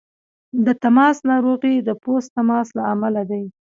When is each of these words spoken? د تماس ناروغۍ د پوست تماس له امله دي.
د 0.65 0.67
تماس 0.83 1.17
ناروغۍ 1.29 1.75
د 1.87 1.89
پوست 2.03 2.29
تماس 2.37 2.67
له 2.77 2.83
امله 2.93 3.21
دي. 3.31 3.43